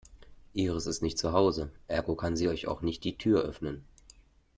Iris 0.55 0.87
ist 0.87 1.03
nicht 1.03 1.19
zu 1.19 1.31
Hause, 1.31 1.69
ergo 1.87 2.15
kann 2.15 2.35
sie 2.35 2.47
euch 2.47 2.65
auch 2.65 2.81
nicht 2.81 3.03
die 3.03 3.19
Tür 3.19 3.41
öffnen. 3.43 3.85